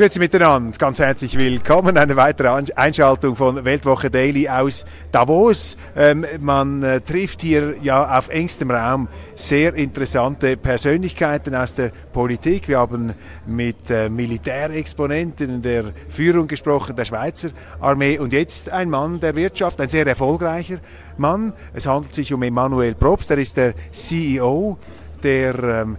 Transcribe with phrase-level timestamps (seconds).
[0.00, 1.98] Grüezi miteinander, ganz herzlich willkommen.
[1.98, 5.76] Eine weitere Einschaltung von Weltwoche Daily aus Davos.
[5.94, 12.66] Ähm, man äh, trifft hier ja auf engstem Raum sehr interessante Persönlichkeiten aus der Politik.
[12.66, 13.12] Wir haben
[13.44, 19.82] mit äh, Militärexponenten der Führung gesprochen, der Schweizer Armee und jetzt ein Mann der Wirtschaft,
[19.82, 20.78] ein sehr erfolgreicher
[21.18, 21.52] Mann.
[21.74, 24.78] Es handelt sich um Emanuel Probst, er ist der CEO
[25.22, 25.98] der ähm,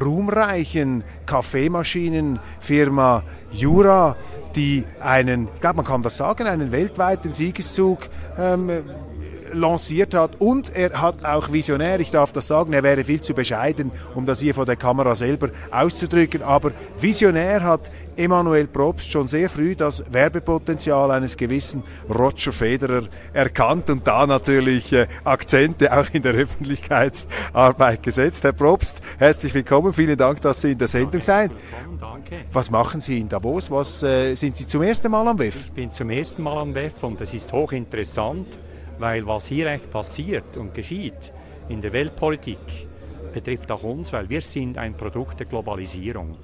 [0.00, 4.16] ruhmreichen Kaffeemaschinenfirma Jura,
[4.54, 8.82] die einen, ich glaube, man kann das sagen, einen weltweiten Siegeszug ähm,
[9.52, 13.34] lanciert hat und er hat auch visionär, ich darf das sagen, er wäre viel zu
[13.34, 19.26] bescheiden, um das hier vor der Kamera selber auszudrücken, aber visionär hat Emanuel Probst schon
[19.26, 26.06] sehr früh das Werbepotenzial eines gewissen Roger Federer erkannt und da natürlich äh, Akzente auch
[26.12, 28.44] in der Öffentlichkeitsarbeit gesetzt.
[28.44, 31.52] Herr Probst, herzlich willkommen, vielen Dank, dass Sie in der Sendung sind.
[32.52, 33.70] Was machen Sie in Davos?
[33.70, 35.66] Was äh, sind Sie zum ersten Mal am WEF?
[35.66, 38.58] Ich bin zum ersten Mal am WEF und das ist hochinteressant
[39.02, 41.32] weil was hier eigentlich passiert und geschieht
[41.68, 42.86] in der Weltpolitik,
[43.32, 46.36] betrifft auch uns, weil wir sind ein Produkt der Globalisierung.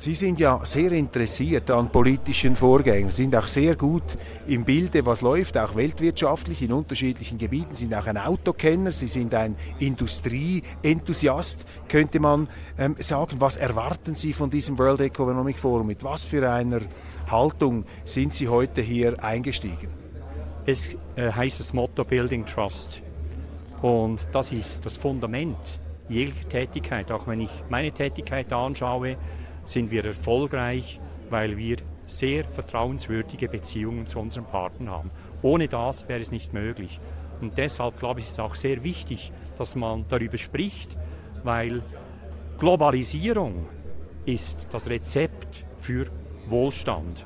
[0.00, 4.16] Sie sind ja sehr interessiert an politischen Vorgängen, sind auch sehr gut
[4.48, 9.34] im Bilde, was läuft, auch weltwirtschaftlich in unterschiedlichen Gebieten, sind auch ein Autokenner, Sie sind
[9.34, 13.36] ein Industrieenthusiast, könnte man ähm, sagen.
[13.40, 15.86] Was erwarten Sie von diesem World Economic Forum?
[15.88, 16.80] Mit was für einer
[17.28, 20.07] Haltung sind Sie heute hier eingestiegen?
[20.68, 23.00] Es äh, heißt das Motto Building Trust.
[23.80, 25.56] Und das ist das Fundament
[26.10, 27.10] jeglicher Tätigkeit.
[27.10, 29.16] Auch wenn ich meine Tätigkeit anschaue,
[29.64, 35.10] sind wir erfolgreich, weil wir sehr vertrauenswürdige Beziehungen zu unseren Partnern haben.
[35.40, 37.00] Ohne das wäre es nicht möglich.
[37.40, 40.98] Und deshalb glaube ich, ist es auch sehr wichtig, dass man darüber spricht,
[41.44, 41.80] weil
[42.58, 43.66] Globalisierung
[44.26, 46.08] ist das Rezept für
[46.46, 47.24] Wohlstand.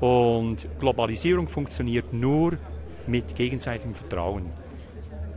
[0.00, 2.58] Und Globalisierung funktioniert nur,
[3.06, 4.50] mit gegenseitigem Vertrauen.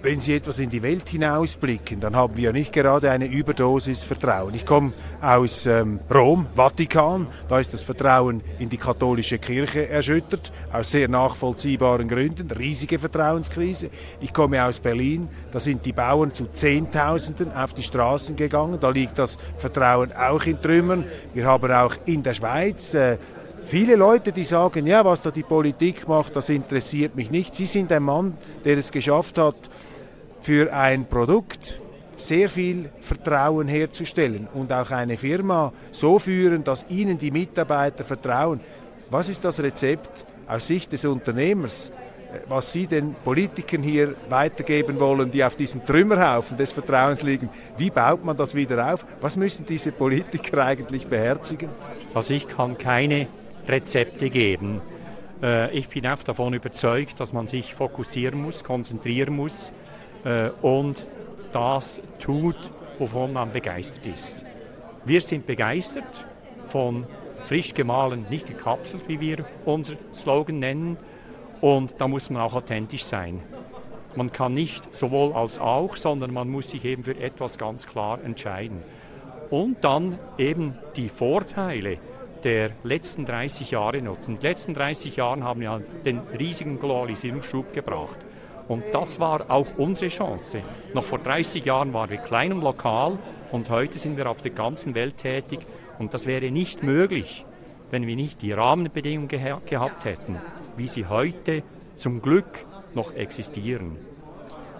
[0.00, 4.04] Wenn Sie etwas in die Welt hinausblicken, dann haben wir ja nicht gerade eine Überdosis
[4.04, 4.54] Vertrauen.
[4.54, 10.52] Ich komme aus ähm, Rom, Vatikan, da ist das Vertrauen in die katholische Kirche erschüttert,
[10.72, 13.90] aus sehr nachvollziehbaren Gründen, riesige Vertrauenskrise.
[14.20, 18.90] Ich komme aus Berlin, da sind die Bauern zu Zehntausenden auf die Straßen gegangen, da
[18.90, 21.06] liegt das Vertrauen auch in Trümmern.
[21.34, 23.18] Wir haben auch in der Schweiz äh,
[23.68, 27.54] Viele Leute, die sagen, ja, was da die Politik macht, das interessiert mich nicht.
[27.54, 28.34] Sie sind ein Mann,
[28.64, 29.56] der es geschafft hat,
[30.40, 31.78] für ein Produkt
[32.16, 38.60] sehr viel Vertrauen herzustellen und auch eine Firma so führen, dass ihnen die Mitarbeiter vertrauen.
[39.10, 41.92] Was ist das Rezept aus Sicht des Unternehmers,
[42.48, 47.50] was Sie den Politikern hier weitergeben wollen, die auf diesen Trümmerhaufen des Vertrauens liegen?
[47.76, 49.04] Wie baut man das wieder auf?
[49.20, 51.68] Was müssen diese Politiker eigentlich beherzigen?
[52.14, 53.28] Also ich kann keine
[53.68, 54.80] Rezepte geben.
[55.42, 59.72] Äh, ich bin auch davon überzeugt, dass man sich fokussieren muss, konzentrieren muss
[60.24, 61.06] äh, und
[61.52, 62.56] das tut,
[62.98, 64.44] wovon man begeistert ist.
[65.04, 66.26] Wir sind begeistert
[66.66, 67.06] von
[67.44, 70.96] frisch gemahlen, nicht gekapselt, wie wir unser Slogan nennen.
[71.60, 73.40] Und da muss man auch authentisch sein.
[74.14, 78.22] Man kann nicht sowohl als auch, sondern man muss sich eben für etwas ganz klar
[78.22, 78.82] entscheiden.
[79.50, 81.98] Und dann eben die Vorteile
[82.44, 84.36] der letzten 30 Jahre nutzen.
[84.36, 88.18] Den letzten 30 Jahren haben wir den riesigen Globalisierungsschub gebracht.
[88.68, 90.60] Und das war auch unsere Chance.
[90.92, 93.18] Noch vor 30 Jahren waren wir klein und lokal
[93.50, 95.60] und heute sind wir auf der ganzen Welt tätig.
[95.98, 97.44] Und das wäre nicht möglich,
[97.90, 100.38] wenn wir nicht die Rahmenbedingungen ge gehabt hätten,
[100.76, 101.62] wie sie heute
[101.94, 103.96] zum Glück noch existieren.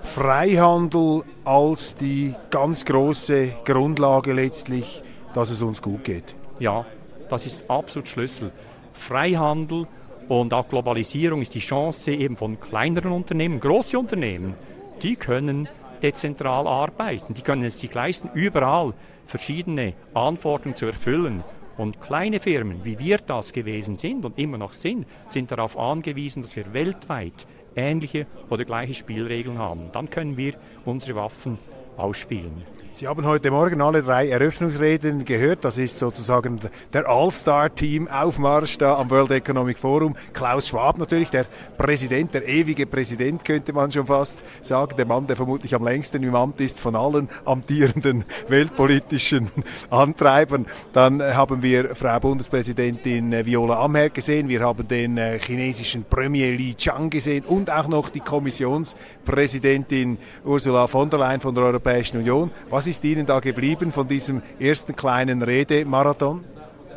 [0.02, 5.02] Freihandel als die ganz große Grundlage letztlich,
[5.34, 6.34] dass es uns gut geht.
[6.58, 6.86] Ja,
[7.28, 8.52] das ist absolut Schlüssel.
[8.92, 9.86] Freihandel
[10.28, 14.54] und auch Globalisierung ist die Chance eben von kleineren Unternehmen, große Unternehmen,
[15.02, 15.68] die können
[16.02, 18.94] dezentral arbeiten, die können es sich leisten, überall
[19.24, 21.44] verschiedene Anforderungen zu erfüllen.
[21.76, 26.42] Und kleine Firmen, wie wir das gewesen sind und immer noch sind, sind darauf angewiesen,
[26.42, 27.46] dass wir weltweit
[27.76, 29.92] ähnliche oder gleiche Spielregeln haben.
[29.92, 30.54] Dann können wir
[30.84, 31.58] unsere Waffen
[31.98, 32.64] ausspielen.
[32.98, 35.64] Sie haben heute Morgen alle drei Eröffnungsreden gehört.
[35.64, 36.58] Das ist sozusagen
[36.92, 40.16] der All-Star-Team-Aufmarsch da am World Economic Forum.
[40.32, 41.46] Klaus Schwab natürlich, der
[41.76, 44.96] Präsident, der ewige Präsident, könnte man schon fast sagen.
[44.96, 49.48] Der Mann, der vermutlich am längsten im Amt ist von allen amtierenden weltpolitischen
[49.90, 50.66] Antreibern.
[50.92, 54.48] Dann haben wir Frau Bundespräsidentin Viola Amher gesehen.
[54.48, 60.88] Wir haben den äh, chinesischen Premier Li Chang gesehen und auch noch die Kommissionspräsidentin Ursula
[60.88, 62.50] von der Leyen von der Europäischen Union.
[62.68, 66.44] Was ist Ihnen da geblieben von diesem ersten kleinen Redemarathon?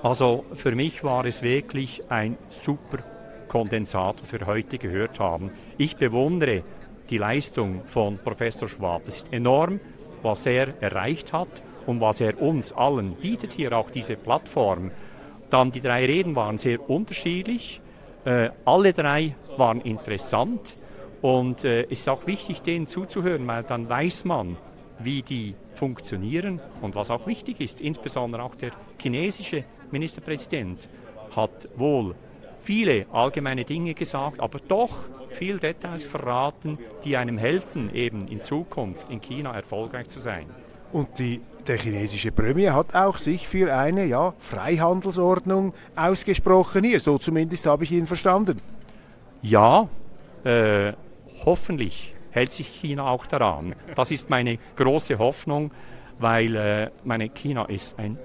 [0.03, 2.97] Also für mich war es wirklich ein super
[3.47, 5.51] Kondensat, was wir heute gehört haben.
[5.77, 6.63] Ich bewundere
[7.09, 9.03] die Leistung von Professor Schwab.
[9.05, 9.79] Es ist enorm,
[10.23, 14.91] was er erreicht hat und was er uns allen bietet, hier auch diese Plattform.
[15.49, 17.79] Dann die drei Reden waren sehr unterschiedlich.
[18.25, 20.77] Äh, alle drei waren interessant
[21.21, 24.57] und äh, es ist auch wichtig, denen zuzuhören, weil dann weiß man,
[25.03, 28.71] wie die funktionieren und was auch wichtig ist, insbesondere auch der
[29.01, 30.89] chinesische Ministerpräsident
[31.35, 32.15] hat wohl
[32.61, 39.09] viele allgemeine Dinge gesagt, aber doch viel Details verraten, die einem helfen, eben in Zukunft
[39.09, 40.45] in China erfolgreich zu sein.
[40.91, 46.99] Und die, der chinesische Premier hat auch sich für eine ja, Freihandelsordnung ausgesprochen hier.
[46.99, 48.59] So zumindest habe ich ihn verstanden.
[49.41, 49.87] Ja,
[50.43, 50.93] äh,
[51.45, 53.75] hoffentlich hält sich China auch daran.
[53.95, 55.71] Das ist meine große Hoffnung,
[56.19, 58.17] weil äh, meine China ist eine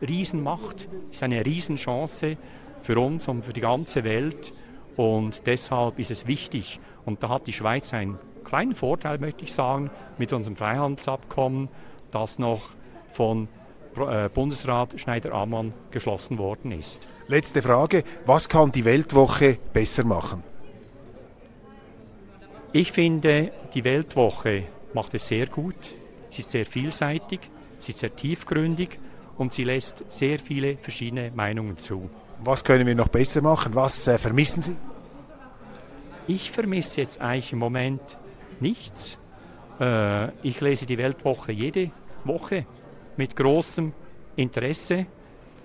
[0.00, 2.36] Riesenmacht, ist eine Riesenchance
[2.82, 4.52] für uns und für die ganze Welt
[4.96, 6.80] und deshalb ist es wichtig.
[7.04, 11.68] Und da hat die Schweiz einen kleinen Vorteil, möchte ich sagen, mit unserem Freihandelsabkommen,
[12.10, 12.62] das noch
[13.08, 13.48] von
[13.96, 17.06] äh, Bundesrat Schneider-Ammann geschlossen worden ist.
[17.26, 20.42] Letzte Frage, was kann die Weltwoche besser machen?
[22.76, 25.76] Ich finde, die Weltwoche macht es sehr gut.
[26.28, 27.38] Sie ist sehr vielseitig,
[27.78, 28.98] sie ist sehr tiefgründig
[29.38, 32.10] und sie lässt sehr viele verschiedene Meinungen zu.
[32.42, 33.76] Was können wir noch besser machen?
[33.76, 34.76] Was äh, vermissen Sie?
[36.26, 38.18] Ich vermisse jetzt eigentlich im Moment
[38.58, 39.18] nichts.
[39.78, 41.92] Äh, ich lese die Weltwoche jede
[42.24, 42.66] Woche
[43.16, 43.92] mit großem
[44.34, 45.06] Interesse.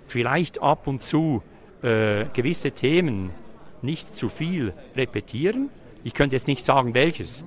[0.05, 1.41] Vielleicht ab und zu
[1.81, 3.31] äh, gewisse Themen
[3.81, 5.71] nicht zu viel repetieren,
[6.03, 7.43] ich könnte jetzt nicht sagen, welches.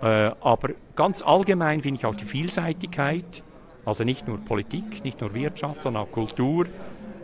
[0.00, 0.06] Äh,
[0.40, 3.42] aber ganz allgemein finde ich auch die Vielseitigkeit,
[3.84, 6.66] also nicht nur Politik, nicht nur Wirtschaft, sondern auch Kultur.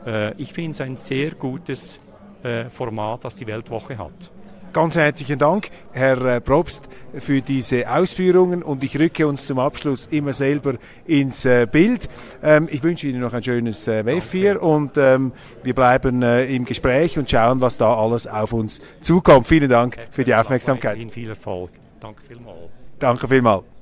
[0.06, 1.98] Äh, ich finde es ein sehr gutes
[2.42, 4.32] äh, Format, das die Weltwoche hat.
[4.72, 6.88] Ganz herzlichen Dank, Herr äh, Probst,
[7.18, 10.76] für diese Ausführungen und ich rücke uns zum Abschluss immer selber
[11.06, 12.08] ins äh, Bild.
[12.42, 15.32] Ähm, ich wünsche Ihnen noch ein schönes äh, WEF hier und ähm,
[15.62, 19.46] wir bleiben im Gespräch und schauen, was da alles auf uns zukommt.
[19.46, 20.96] Vielen Dank für die Aufmerksamkeit.
[20.96, 21.70] Ihnen viel Erfolg.
[22.00, 22.70] Danke vielmals.
[22.98, 23.81] Danke vielmals.